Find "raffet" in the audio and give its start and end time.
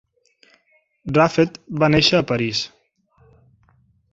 1.17-1.59